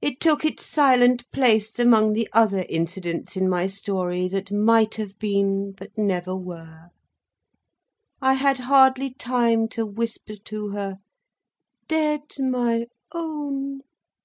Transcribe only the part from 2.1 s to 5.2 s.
the other incidents in my story that might have